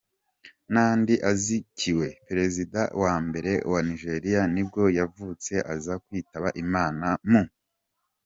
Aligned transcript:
Nnamdi 0.67 1.15
Azikiwe, 1.29 2.07
perezida 2.27 2.81
wa 3.01 3.15
mbere 3.25 3.51
wa 3.71 3.79
Nigeria 3.87 4.41
nibwo 4.53 4.81
yavutse 4.97 5.53
aza 5.73 5.93
kwitaba 6.05 6.47
Imana 6.63 7.07
mu. 7.29 7.43